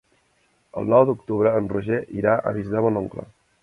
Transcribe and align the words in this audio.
El 0.81 0.89
nou 0.93 1.05
d'octubre 1.11 1.53
en 1.61 1.71
Roger 1.77 2.03
irà 2.25 2.37
a 2.53 2.59
visitar 2.61 2.87
mon 2.89 3.03
oncle. 3.07 3.33